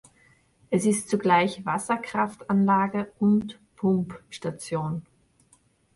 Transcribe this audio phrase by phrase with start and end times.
[0.71, 5.05] Es ist zugleich Wasserkraftanlage und Pumpstation.